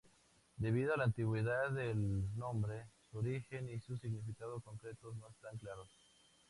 [0.57, 5.89] Debido a la antigüedad del nombre, su origen y significado concretos no están claros.